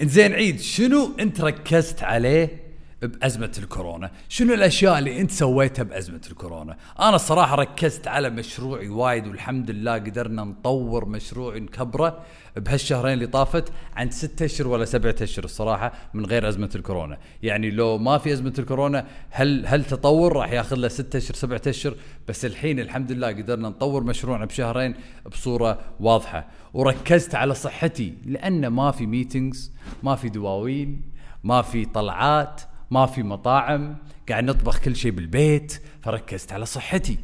إنزين 0.01 0.33
عيد 0.33 0.59
شنو 0.59 1.15
أنت 1.19 1.41
ركزت 1.41 2.03
عليه 2.03 2.60
بأزمة 3.01 3.51
الكورونا. 3.57 4.11
شنو 4.29 4.53
الأشياء 4.53 4.99
اللي 4.99 5.21
أنت 5.21 5.31
سويتها 5.31 5.83
بأزمة 5.83 6.21
الكورونا؟ 6.31 6.77
أنا 6.99 7.15
الصراحة 7.15 7.55
ركزت 7.55 8.07
على 8.07 8.29
مشروعي 8.29 8.89
وايد 8.89 9.27
والحمد 9.27 9.71
لله 9.71 9.93
قدرنا 9.93 10.43
نطور 10.43 11.05
مشروع 11.05 11.57
نكبره 11.57 12.19
بهالشهرين 12.55 13.13
اللي 13.13 13.27
طافت 13.27 13.71
عن 13.95 14.11
ستة 14.11 14.45
أشهر 14.45 14.67
ولا 14.67 14.85
سبعة 14.85 15.15
أشهر 15.21 15.45
الصراحة 15.45 15.93
من 16.13 16.25
غير 16.25 16.49
أزمة 16.49 16.69
الكورونا. 16.75 17.17
يعني 17.43 17.71
لو 17.71 17.97
ما 17.97 18.17
في 18.17 18.33
أزمة 18.33 18.53
الكورونا 18.59 19.05
هل 19.29 19.65
هل 19.67 19.85
تطور؟ 19.85 20.33
راح 20.33 20.51
ياخذ 20.51 20.75
له 20.75 20.87
ستة 20.87 21.17
أشهر 21.17 21.35
سبعة 21.35 21.61
أشهر 21.67 21.95
بس 22.27 22.45
الحين 22.45 22.79
الحمد 22.79 23.11
لله 23.11 23.27
قدرنا 23.27 23.69
نطور 23.69 24.03
مشروعنا 24.03 24.45
بشهرين 24.45 24.95
بصورة 25.31 25.79
واضحة. 25.99 26.47
وركزت 26.73 27.35
على 27.35 27.53
صحتي 27.55 28.13
لأن 28.25 28.67
ما 28.67 28.91
في 28.91 29.05
ميتينجز 29.05 29.71
ما 30.03 30.15
في 30.15 30.29
دواوين 30.29 31.01
ما 31.43 31.61
في 31.61 31.85
طلعات 31.85 32.61
ما 32.91 33.05
في 33.05 33.23
مطاعم 33.23 33.97
قاعد 34.29 34.43
نطبخ 34.43 34.79
كل 34.79 34.95
شيء 34.95 35.11
بالبيت 35.11 35.81
فركزت 36.01 36.51
على 36.51 36.65
صحتي. 36.65 37.17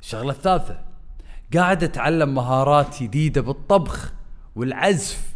الشغلة 0.00 0.30
الثالثة 0.32 0.80
قاعد 1.54 1.84
أتعلم 1.84 2.34
مهارات 2.34 3.02
جديدة 3.02 3.40
بالطبخ 3.40 4.12
والعزف 4.56 5.34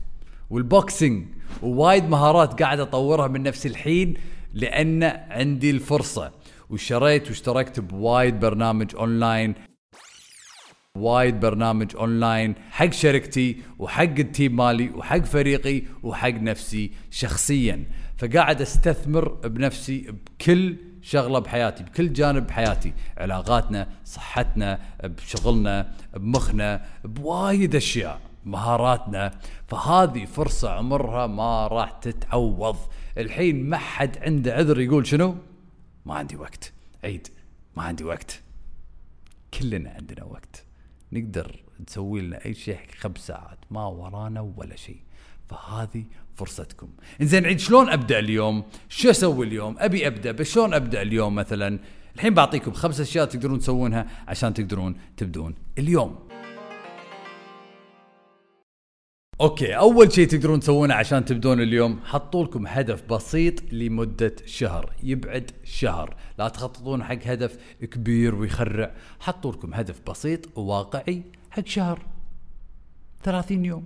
وال 0.51 0.70
boxing 0.70 1.27
ووايد 1.63 2.05
مهارات 2.05 2.63
قاعد 2.63 2.81
أطورها 2.81 3.29
من 3.29 3.43
نفسي 3.43 3.69
الحين 3.69 4.15
لأن 4.53 5.03
عندي 5.31 5.71
الفرصة. 5.71 6.33
وشريت 6.71 7.29
واشتركت 7.29 7.81
بوايد 7.81 8.41
برنامج 8.41 8.97
أونلاين. 8.97 9.55
وايد 10.97 11.41
برنامج 11.41 11.97
أونلاين 11.97 12.55
حق 12.71 12.93
شركتي 12.93 13.63
وحق 13.79 14.03
ال 14.03 14.14
team 14.14 14.57
مالي 14.57 14.91
وحق 14.91 15.25
فريقي 15.25 15.83
وحق 16.03 16.29
نفسي 16.29 16.93
شخصيا. 17.11 17.85
فقاعد 18.23 18.61
أستثمر 18.61 19.29
بنفسي 19.29 20.11
بكل 20.11 20.77
شغلة 21.03 21.39
بحياتي 21.39 21.85
بكل 21.85 22.13
جانب 22.13 22.47
بحياتي. 22.47 22.93
علاقاتنا 23.17 23.89
صحتنا 24.05 24.81
بشغلنا 25.05 25.95
بمخنا 26.15 26.87
بوايد 27.05 27.75
أشياء. 27.75 28.21
مهاراتنا. 28.45 29.31
فهذه 29.69 30.25
فرصة 30.25 30.71
عمرها 30.71 31.27
ما 31.27 31.67
راح 31.67 31.91
تتعوض. 31.91 32.77
الحين 33.19 33.69
ما 33.69 33.77
حد 33.77 34.19
عنده 34.19 34.55
عذر 34.55 34.81
يقول 34.81 35.07
شنو؟ 35.07 35.37
ما 36.07 36.15
عندي 36.15 36.37
وقت. 36.37 36.73
عيد. 37.05 37.29
ما 37.77 37.83
عندي 37.83 38.05
وقت. 38.05 38.41
كلنا 39.55 39.91
عندنا 39.91 40.25
وقت. 40.25 40.65
نقدر 41.13 41.63
نسوي 41.89 42.21
لنا 42.21 42.45
أي 42.45 42.55
شيء 42.55 42.79
خمس 42.99 43.19
ساعات. 43.19 43.59
ما 43.71 43.87
ورانا 43.87 44.53
ولا 44.57 44.77
شيء. 44.77 45.01
فهذه 45.53 46.05
فرصتكم. 46.35 46.89
إنزين 47.21 47.47
عيد 47.47 47.59
شلون 47.59 47.89
أبدأ 47.89 48.19
اليوم؟ 48.19 48.65
شو 48.89 49.11
أسوي 49.11 49.47
اليوم؟ 49.47 49.77
أبي 49.79 50.07
أبدأ 50.07 50.33
بس 50.33 50.53
شلون 50.53 50.75
أبدأ 50.75 51.03
اليوم 51.03 51.35
مثلا؟ 51.35 51.79
الحين 52.15 52.35
بعطيكم 52.35 52.73
خمس 52.73 53.01
أشياء 53.01 53.25
تقدرون 53.25 53.59
تسوونها 53.59 54.07
عشان 54.29 54.55
تقدرون 54.55 54.97
تبدون 55.17 55.55
اليوم. 55.79 56.29
أوكي 59.41 59.77
أول 59.77 60.13
شيء 60.13 60.27
تقدرون 60.29 60.61
تسوونه 60.61 60.95
عشان 60.95 61.25
تبدون 61.25 61.61
اليوم 61.61 62.01
حطوا 62.05 62.45
لكم 62.45 62.67
هدف 62.67 63.03
بسيط 63.13 63.73
لمدة 63.73 64.37
شهر. 64.47 64.93
يبعد 65.03 65.51
شهر. 65.65 66.17
لا 66.39 66.49
تخططون 66.49 67.05
حق 67.05 67.19
هدف 67.27 67.59
كبير 67.81 68.35
ويخرع. 68.35 68.95
حطوا 69.21 69.53
لكم 69.53 69.75
هدف 69.75 70.01
بسيط 70.11 70.59
وواقعي 70.59 71.23
حق 71.51 71.67
شهر. 71.67 72.07
30 73.23 73.65
يوم. 73.65 73.85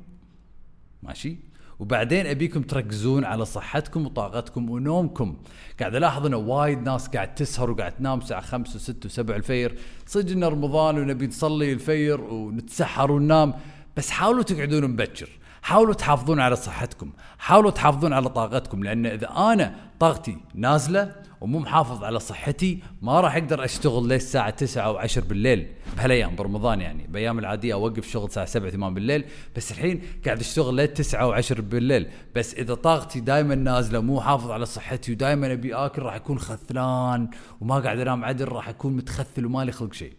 ماشي؟ 1.03 1.46
وبعدين 1.79 2.27
أبيكم 2.27 2.63
تركزون 2.63 3.25
على 3.25 3.45
صحتكم 3.45 4.07
وطاقتكم 4.07 4.71
ونومكم. 4.71 5.37
قاعد 5.81 5.95
ألاحظ 5.95 6.27
إنه 6.27 6.37
وايد 6.37 6.83
ناس 6.83 7.09
قاعد 7.09 7.35
تسهر 7.35 7.71
وقاعد 7.71 7.93
تنام 7.97 8.19
الساعة 8.19 8.41
5 8.41 8.93
و6 8.93 9.09
و7 9.09 9.31
الفير. 9.31 9.79
صدق 10.07 10.33
انه 10.33 10.49
رمضان 10.49 10.99
ونبي 10.99 11.27
نصلي 11.27 11.73
الفير 11.73 12.21
ونتسحر 12.21 13.13
وننام 13.13 13.55
بس 13.97 14.11
حاولوا 14.11 14.43
تقعدون 14.43 14.85
مبكر. 14.85 15.29
حاولوا 15.67 15.95
تحافظون 15.95 16.41
على 16.41 16.57
صحتكم 16.57 17.13
حاولوا 17.39 17.71
تحافظون 17.71 18.13
على 18.13 18.29
طاقتكم 18.29 18.85
لأن 18.85 19.07
إذا 19.07 19.29
أنا 19.31 19.75
طاقتي 20.01 20.37
نازلة 20.55 21.13
ومو 21.41 21.59
محافظ 21.59 22.05
على 22.05 22.21
صحتي 22.21 22.83
ما 23.03 23.21
راح 23.21 23.37
أقدر 23.37 23.65
أشتغل 23.65 24.09
للساعه 24.09 24.51
9 24.51 24.83
أو 24.83 24.97
10 24.97 25.25
بالليل 25.25 25.67
بهالأيام 25.97 26.37
برمضان 26.37 26.81
يعني 26.81 27.07
بأيام 27.07 27.39
العادية 27.39 27.75
أوقف 27.75 28.11
شغل 28.11 28.25
الساعة 28.25 28.47
7 28.47 28.71
8 28.71 28.95
بالليل 28.95 29.25
بس 29.57 29.73
الحين 29.73 30.03
قاعد 30.25 30.41
أشتغل 30.41 30.77
لل 30.77 30.95
9 30.95 31.43
و10 31.43 31.61
بالليل 31.61 32.09
بس 32.37 32.55
إذا 32.55 32.75
طاقتي 32.75 33.21
دائما 33.21 33.55
نازلة 33.55 34.01
مو 34.01 34.21
حافظ 34.21 34.51
على 34.51 34.67
صحتي 34.67 35.13
ودائما 35.13 35.53
أبي 35.53 35.75
آكل 35.75 36.03
راح 36.03 36.15
أكون 36.15 36.39
خثلان 36.39 37.29
وما 37.61 37.79
قاعد 37.79 37.99
أنام 37.99 38.25
عدل 38.25 38.49
راح 38.49 38.69
أكون 38.69 38.97
متخثل 38.97 39.47
ومالي 39.47 39.73
خلق 39.73 39.93
شيء. 39.93 40.13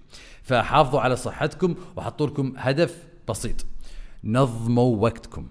فحافظوا 0.43 1.01
على 1.01 1.15
صحتكم 1.15 1.75
وحطوا 1.95 2.27
لكم 2.27 2.53
هدف 2.57 3.03
بسيط. 3.29 3.65
نظموا 4.23 4.95
وقتكم. 4.95 5.47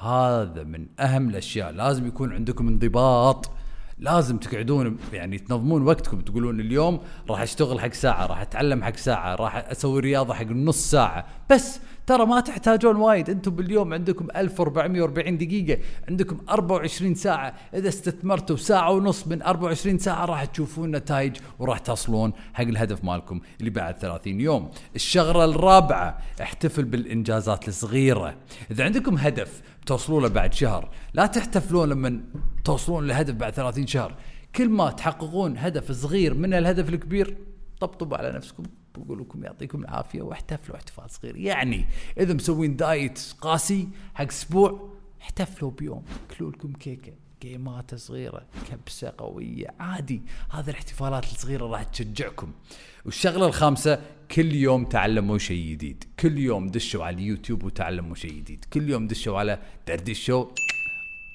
هذا 0.00 0.64
من 0.64 0.86
أهم 1.00 1.28
الأشياء. 1.28 1.70
لازم 1.70 2.06
يكون 2.06 2.32
عندكم 2.32 2.68
انضباط. 2.68 3.50
لازم 3.98 4.38
تقعدون 4.38 4.98
يعني 5.12 5.38
تنظمون 5.38 5.82
وقتكم. 5.82 6.20
تقولون 6.20 6.60
اليوم 6.60 7.00
راح 7.30 7.40
أشتغل 7.40 7.80
حق 7.80 7.92
ساعة 7.92 8.26
راح 8.26 8.40
أتعلم 8.40 8.84
حق 8.84 8.96
ساعة 8.96 9.34
راح 9.34 9.56
أسوي 9.56 10.00
رياضة 10.00 10.34
حق 10.34 10.46
نص 10.46 10.90
ساعة. 10.90 11.26
بس 11.50 11.80
ترى 12.06 12.26
ما 12.26 12.40
تحتاجون 12.40 12.96
وايد. 12.96 13.30
أنتم 13.30 13.50
باليوم 13.50 13.94
عندكم 13.94 14.28
1440 14.36 15.38
دقيقة 15.38 15.80
عندكم 16.08 16.38
24 16.48 17.14
ساعة. 17.14 17.54
إذا 17.74 17.88
استثمرتوا 17.88 18.56
ساعة 18.56 18.90
ونص 18.90 19.26
من 19.26 19.42
24 19.42 19.98
ساعة 19.98 20.24
راح 20.24 20.44
تشوفون 20.44 20.96
نتائج 20.96 21.36
وراح 21.58 21.78
تصلون 21.78 22.32
حق 22.54 22.64
الهدف 22.64 23.04
مالكم 23.04 23.40
اللي 23.60 23.70
بعد 23.70 23.98
30 23.98 24.40
يوم. 24.40 24.70
الشغلة 24.94 25.44
الرابعة 25.44 26.18
احتفل 26.42 26.84
بالإنجازات 26.84 27.68
الصغيرة. 27.68 28.36
إذا 28.70 28.84
عندكم 28.84 29.18
هدف 29.18 29.62
توصلوا 29.86 30.20
له 30.20 30.28
بعد 30.28 30.54
شهر 30.54 30.90
لا 31.14 31.26
تحتفلون 31.26 31.88
لما 31.88 32.20
توصلون 32.64 33.04
للهدف 33.04 33.34
بعد 33.34 33.52
30 33.52 33.86
شهر. 33.86 34.14
كل 34.54 34.68
ما 34.68 34.90
تحققون 34.90 35.58
هدف 35.58 35.92
صغير 35.92 36.34
من 36.34 36.54
الهدف 36.54 36.88
الكبير 36.88 37.36
طبطبوا 37.80 38.16
على 38.16 38.32
نفسكم. 38.32 38.62
بقول 38.98 39.20
لكم 39.20 39.44
يعطيكم 39.44 39.80
العافية 39.80 40.22
واحتفلوا 40.22 40.76
احتفال 40.76 41.10
صغير. 41.10 41.36
يعني 41.36 41.86
إذا 42.20 42.34
مسوين 42.34 42.76
دايت 42.76 43.34
قاسي 43.40 43.88
حق 44.14 44.26
أسبوع 44.26 44.90
احتفلوا 45.22 45.70
بيوم. 45.70 46.02
كلوا 46.38 46.50
لكم 46.50 46.72
كيكة 46.72 47.12
جيمات 47.42 47.94
صغيرة 47.94 48.46
كبسة 48.70 49.12
قوية 49.18 49.66
عادي. 49.80 50.22
هذه 50.50 50.70
الاحتفالات 50.70 51.24
الصغيرة 51.24 51.66
راح 51.66 51.82
تشجعكم. 51.82 52.52
والشغلة 53.04 53.46
الخامسة 53.46 54.02
كل 54.30 54.52
يوم 54.52 54.84
تعلموا 54.84 55.38
شيء 55.38 55.70
جديد. 55.70 56.04
كل 56.20 56.38
يوم 56.38 56.68
دشوا 56.68 57.04
على 57.04 57.16
اليوتيوب 57.16 57.64
وتعلموا 57.64 58.14
شيء 58.14 58.32
جديد. 58.32 58.64
كل 58.72 58.90
يوم 58.90 59.06
دشوا 59.06 59.38
على 59.38 59.58
دردش 59.86 60.24
شو 60.24 60.48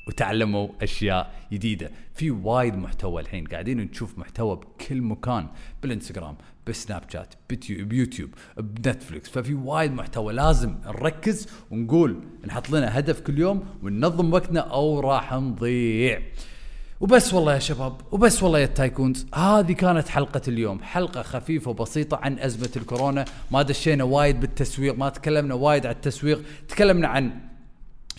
وتعلموا 0.08 0.68
أشياء 0.82 1.34
جديدة. 1.54 1.92
في 2.14 2.32
وايد 2.32 2.76
محتوى 2.76 3.22
الحين 3.22 3.46
قاعدين 3.46 3.78
نشوف 3.78 4.18
محتوى 4.18 4.56
بكل 4.56 5.02
مكان 5.02 5.48
بالإنستغرام 5.82 6.36
بسناب 6.68 7.04
شات 7.14 7.34
بيوتيوب 7.70 8.30
بنتفلكس 8.58 9.30
ففي 9.30 9.54
وايد 9.54 9.92
محتوى 9.92 10.34
لازم 10.34 10.76
نركز 10.86 11.48
ونقول 11.72 12.22
نحط 12.48 12.70
لنا 12.70 13.00
هدف 13.00 13.20
كل 13.20 13.40
يوم 13.40 13.64
وننظم 13.84 14.34
وقتنا 14.34 14.60
أو 14.60 15.00
راح 15.00 15.34
نضيع. 15.34 16.22
وبس 17.00 17.34
والله 17.34 17.54
يا 17.54 17.60
شباب 17.60 18.02
وبس 18.12 18.44
والله 18.44 18.60
يا 18.60 18.66
tycoons 18.66 19.26
هذه 19.36 19.72
كانت 19.72 20.08
حلقة 20.08 20.42
اليوم. 20.48 20.84
حلقة 20.84 21.22
خفيفة 21.22 21.72
وبسيطة 21.72 22.18
عن 22.18 22.40
أزمة 22.40 22.70
الكورونا. 22.76 23.26
ما 23.52 23.62
دشينا 23.62 24.04
وايد 24.04 24.40
بالتسويق 24.40 24.96
ما 24.96 25.10
تكلمنا 25.10 25.54
وايد 25.54 25.86
عن 25.86 25.92
التسويق 25.94 26.44
تكلمنا 26.68 27.08
عن 27.08 27.32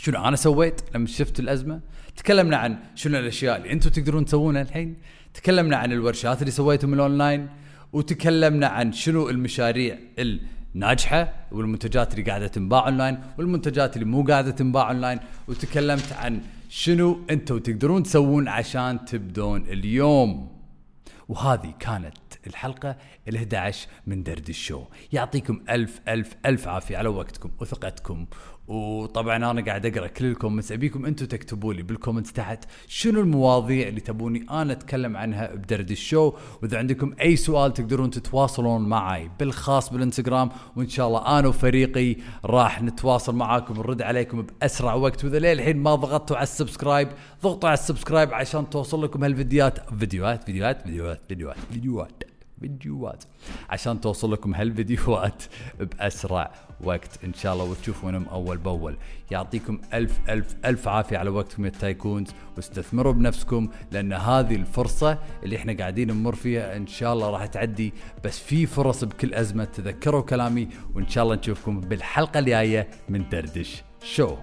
شنو 0.06 0.24
أنا 0.24 0.36
سويت 0.36 0.80
لما 0.94 1.06
شفت 1.06 1.40
الأزمة؟ 1.40 1.80
تكلمنا 2.16 2.56
عن 2.56 2.78
شنو 2.94 3.18
الأشياء 3.18 3.56
اللي 3.56 3.72
أنتم 3.72 3.90
تقدرون 3.90 4.24
تسوونها 4.24 4.62
الحين. 4.62 4.96
تكلمنا 5.34 5.76
عن 5.76 5.92
الورشات 5.92 6.40
اللي 6.40 6.50
سويتهم 6.50 6.94
الأونلاين 6.94 7.48
وتكلمنا 7.92 8.66
عن 8.66 8.92
شنو 8.92 9.28
المشاريع 9.28 9.98
الناجحة 10.18 11.32
والمنتجات 11.52 12.14
اللي 12.14 12.30
قاعدة 12.30 12.46
تنباع 12.46 12.86
أونلاين 12.86 13.18
والمنتجات 13.38 13.96
اللي 13.96 14.04
مو 14.04 14.24
قاعدة 14.24 14.50
تنباع 14.50 14.90
أونلاين. 14.90 15.18
وتكلمت 15.48 16.12
عن 16.12 16.40
شنو 16.68 17.20
أنتم 17.30 17.58
تقدرون 17.58 18.02
تسوون 18.02 18.48
عشان 18.48 19.04
تبدون 19.04 19.62
اليوم. 19.62 20.56
وهذه 21.28 21.74
كانت 21.80 22.16
الحلقة 22.46 22.96
ال 23.28 23.36
11 23.36 23.88
من 24.06 24.22
دردش 24.22 24.48
شو. 24.48 24.84
يعطيكم 25.12 25.60
ألف 25.70 26.00
ألف 26.08 26.36
ألف 26.46 26.68
عافية 26.68 26.96
على 26.96 27.08
وقتكم 27.08 27.50
وثقتكم. 27.60 28.26
وطبعا 28.68 29.36
أنا 29.36 29.64
قاعد 29.64 29.86
أقرأ 29.86 30.06
كل 30.06 30.24
ال 30.24 30.29
comments. 30.29 30.72
أبيكم 30.72 31.06
أنتم 31.06 31.26
تكتبوا 31.26 31.74
لي 31.74 31.82
بال 31.82 31.92
comments 31.92 32.32
تحت 32.32 32.64
شنو 32.88 33.20
المواضيع 33.20 33.88
اللي 33.88 34.00
تبوني 34.00 34.46
أنا 34.50 34.72
أتكلم 34.72 35.16
عنها 35.16 35.54
بدرد 35.54 35.90
ال 35.90 35.97
show. 35.97 36.32
وإذا 36.62 36.78
عندكم 36.78 37.14
أي 37.20 37.36
سؤال 37.36 37.72
تقدرون 37.72 38.10
تتواصلون 38.10 38.88
معي 38.88 39.30
بالخاص 39.38 39.92
بالإنستغرام. 39.92 40.50
وإن 40.76 40.88
شاء 40.88 41.08
الله 41.08 41.38
أنا 41.38 41.48
وفريقي 41.48 42.16
راح 42.44 42.82
نتواصل 42.82 43.34
معاكم 43.34 43.78
ونرد 43.78 44.02
عليكم 44.02 44.42
بأسرع 44.42 44.94
وقت. 44.94 45.24
وإذا 45.24 45.38
للحين 45.38 45.76
ما 45.76 45.94
ضغطتوا 45.94 46.36
على 46.36 46.42
ال 46.42 46.49
subscribe 46.49 47.08
ضغطوا 47.42 47.68
على 47.68 47.78
ال 47.78 47.84
subscribe 47.84 48.34
عشان 48.34 48.70
توصل 48.70 49.04
لكم 49.04 49.24
هالفيديوهات. 49.24 49.90
فيديوهات 49.98 50.44
فيديوهات 50.44 50.82
فيديوهات 50.82 51.20
فيديوهات 51.28 51.56
فيديوهات. 51.72 52.35
فيديوهات. 52.60 53.24
عشان 53.70 54.00
توصل 54.00 54.32
لكم 54.32 54.54
هالفيديوهات 54.54 55.42
بأسرع 55.80 56.52
وقت. 56.80 57.24
إن 57.24 57.34
شاء 57.34 57.52
الله 57.52 57.64
وتشوفونهم 57.64 58.28
أول 58.28 58.58
بأول. 58.58 58.96
يعطيكم 59.30 59.80
ألف 59.94 60.20
ألف 60.28 60.54
ألف 60.64 60.88
عافية 60.88 61.18
على 61.18 61.30
وقتكم 61.30 61.64
يا 61.64 61.70
تايكونز 61.70 62.30
واستثمروا 62.56 63.12
بنفسكم 63.12 63.68
لأن 63.90 64.12
هذه 64.12 64.54
الفرصة 64.54 65.18
اللي 65.42 65.56
إحنا 65.56 65.72
قاعدين 65.72 66.08
نمر 66.10 66.34
فيها 66.34 66.76
إن 66.76 66.86
شاء 66.86 67.12
الله 67.12 67.30
راح 67.30 67.46
تعدي. 67.46 67.92
بس 68.24 68.38
في 68.38 68.66
فرص 68.66 69.04
بكل 69.04 69.34
أزمة. 69.34 69.64
تذكروا 69.64 70.22
كلامي 70.22 70.68
وإن 70.94 71.08
شاء 71.08 71.24
الله 71.24 71.34
نشوفكم 71.34 71.80
بالحلقة 71.80 72.38
الجاية 72.38 72.88
من 73.08 73.28
دردش 73.28 73.82
شو. 74.02 74.36